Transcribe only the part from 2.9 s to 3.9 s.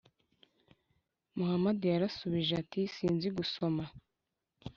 “sinzi gusoma.”